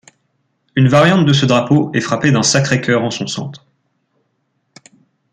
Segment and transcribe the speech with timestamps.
[0.75, 3.67] Une variante de ce drapeau est frappée d'un Sacré-Cœur en son centre.